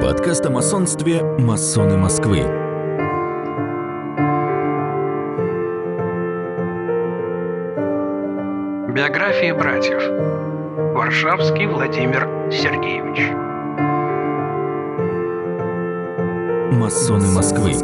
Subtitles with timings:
[0.00, 2.38] Подкаст о масонстве «Масоны Москвы».
[8.94, 10.00] Биография братьев.
[10.96, 13.20] Варшавский Владимир Сергеевич.
[16.78, 17.74] «Масоны Москвы».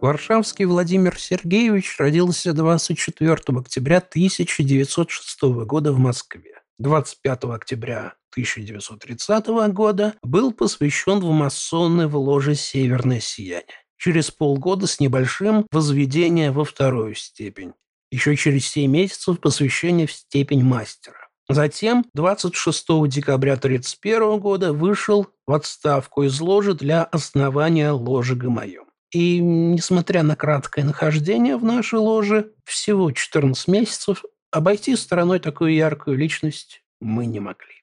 [0.00, 6.62] Варшавский Владимир Сергеевич родился 24 октября 1906 года в Москве.
[6.78, 13.66] 25 октября 1930 года был посвящен в масоны в ложе «Северное сияние».
[13.96, 17.72] Через полгода с небольшим возведение во вторую степень.
[18.10, 21.28] Еще через 7 месяцев посвящение в степень мастера.
[21.48, 28.84] Затем 26 декабря 1931 года вышел в отставку из ложи для основания ложи Гамаем.
[29.10, 36.18] И, несмотря на краткое нахождение в нашей ложе, всего 14 месяцев, обойти стороной такую яркую
[36.18, 37.77] личность мы не могли.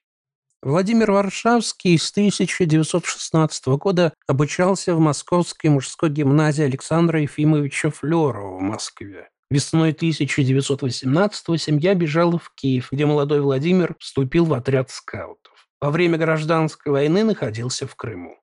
[0.62, 9.28] Владимир Варшавский с 1916 года обучался в Московской мужской гимназии Александра Ефимовича Флерова в Москве.
[9.50, 15.68] Весной 1918 семья бежала в Киев, где молодой Владимир вступил в отряд скаутов.
[15.80, 18.36] Во время гражданской войны находился в Крыму.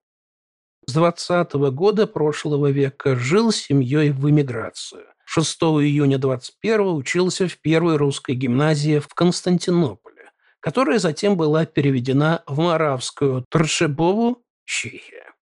[0.86, 5.03] С 20 -го года прошлого века жил с семьей в эмиграцию.
[5.25, 10.12] 6 июня 21 учился в первой русской гимназии в Константинополе,
[10.64, 15.33] которая затем была переведена в Моравскую Торшебову, Чехия.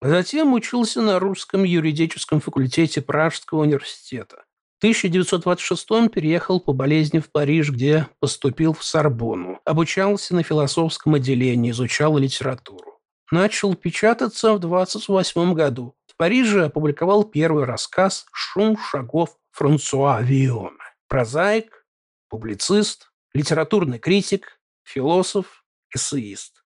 [0.00, 4.44] Затем учился на русском юридическом факультете Пражского университета.
[4.76, 9.60] В 1926 переехал по болезни в Париж, где поступил в Сорбонну.
[9.64, 13.00] Обучался на философском отделении, изучал литературу.
[13.32, 15.96] Начал печататься в 28 году.
[16.06, 20.84] В Париже опубликовал первый рассказ «Шум шагов Франсуа Виона».
[21.08, 21.84] Прозаик,
[22.28, 26.62] публицист, литературный критик, философ, эссеист.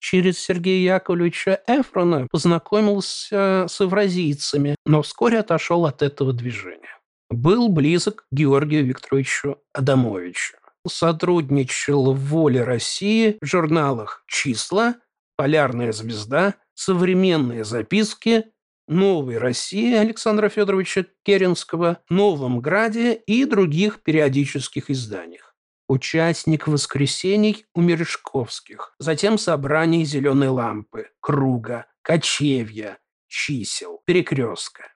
[0.00, 6.98] Через Сергея Яковлевича Эфрона познакомился с евразийцами, но вскоре отошел от этого движения.
[7.28, 10.56] Был близок к Георгию Викторовичу Адамовичу.
[10.88, 14.96] Сотрудничал в «Воле России» в журналах «Числа»,
[15.36, 18.46] «Полярная звезда», «Современные записки»,
[18.88, 25.49] «Новой России» Александра Федоровича Керенского, «Новом Граде» и других периодических изданиях.
[25.90, 34.92] Участник воскресений у Мережковских, затем собраний «Зеленой лампы», «Круга», «Кочевья», «Чисел», «Перекрестка».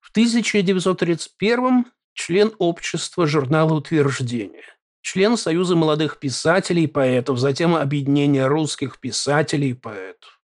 [0.00, 4.62] В 1931 член общества журнала «Утверждение»,
[5.00, 10.40] член Союза молодых писателей и поэтов, затем Объединения русских писателей и поэтов,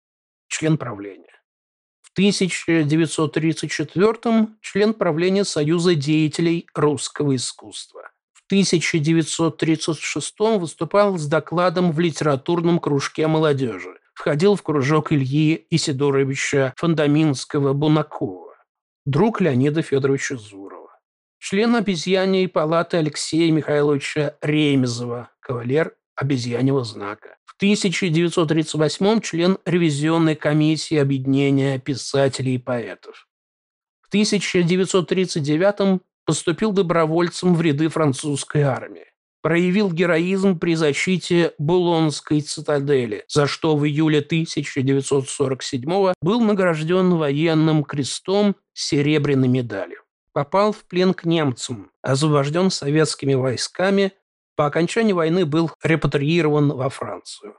[0.47, 1.43] член правления.
[2.03, 8.13] В 1934 член правления Союза деятелей русского искусства.
[8.51, 14.01] В 1936 выступал с докладом в литературном кружке молодежи.
[14.13, 18.57] Входил в кружок Ильи Исидоровича Фондаминского-Бунакова,
[19.07, 20.99] друг Леонида Федоровича Зурова.
[21.39, 27.37] Член обезьяньей палаты Алексея Михайловича Ремезова, кавалер обезьяньего знака.
[27.45, 33.29] В 1938 член ревизионной комиссии объединения писателей и поэтов.
[34.01, 36.01] В 1939
[36.31, 39.07] поступил добровольцем в ряды французской армии.
[39.43, 48.55] Проявил героизм при защите Булонской цитадели, за что в июле 1947 был награжден военным крестом
[48.75, 50.03] серебряной медалью.
[50.33, 54.13] Попал в плен к немцам, освобожден советскими войсками
[54.55, 57.57] по окончании войны был репатриирован во Францию.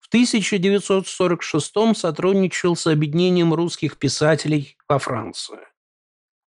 [0.00, 5.58] В 1946 сотрудничал с Объединением русских писателей во Францию.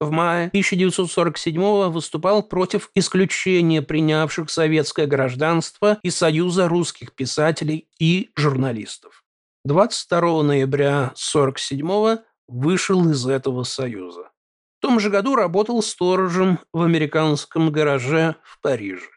[0.03, 9.24] В мае 1947 выступал против исключения принявших советское гражданство из Союза русских писателей и журналистов.
[9.63, 12.18] 22 ноября 1947
[12.50, 14.31] вышел из этого союза.
[14.80, 19.08] В том же году работал сторожем в американском гараже в Париже.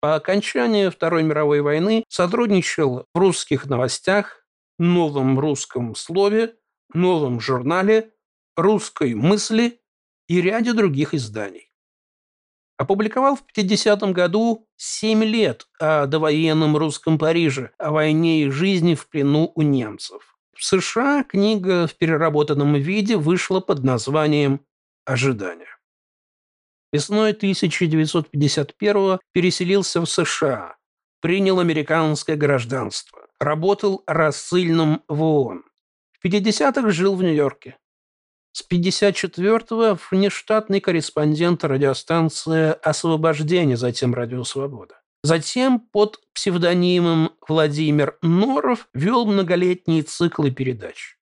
[0.00, 4.44] По окончании Второй мировой войны сотрудничал в русских новостях,
[4.78, 6.54] новом русском слове,
[6.94, 8.12] новом журнале,
[8.56, 9.80] русской мысли
[10.28, 11.72] и ряде других изданий.
[12.76, 19.08] Опубликовал в 50 году «Семь лет» о довоенном русском Париже, о войне и жизни в
[19.08, 20.38] плену у немцев.
[20.54, 24.60] В США книга в переработанном виде вышла под названием
[25.04, 25.66] «Ожидание».
[26.92, 30.76] Весной 1951 переселился в США,
[31.20, 35.64] принял американское гражданство, работал рассыльным в ООН.
[36.12, 37.76] В 50-х жил в Нью-Йорке.
[38.58, 45.00] С 54-го внештатный корреспондент радиостанции «Освобождение», затем «Радио Свобода».
[45.22, 51.18] Затем под псевдонимом Владимир Норов вел многолетние циклы передач.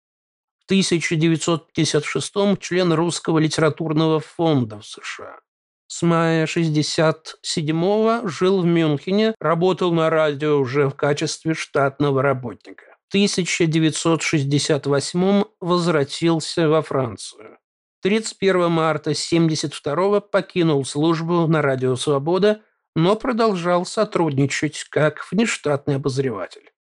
[0.60, 5.40] В 1956 член Русского литературного фонда в США.
[5.88, 12.91] С мая 1967 жил в Мюнхене, работал на радио уже в качестве штатного работника.
[13.12, 17.58] В 1968 возвратился во Францию.
[18.04, 22.62] 31 марта 1972 покинул службу на радио «Свобода»,
[22.96, 26.72] но продолжал сотрудничать как внештатный обозреватель.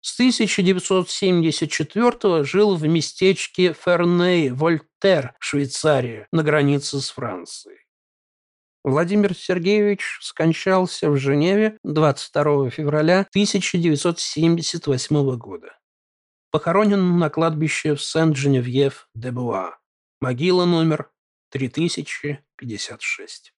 [0.00, 7.79] С 1974 жил в местечке Ферней-Вольтер, Швейцария, на границе с Францией.
[8.82, 15.76] Владимир Сергеевич скончался в Женеве 22 февраля 1978 года.
[16.50, 19.76] Похоронен на кладбище в Сент-Женевьев-де-Буа.
[20.20, 21.10] Могила номер
[21.50, 23.52] 3056.